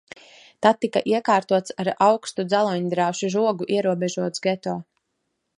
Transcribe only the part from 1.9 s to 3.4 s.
augstu dzeloņdrāšu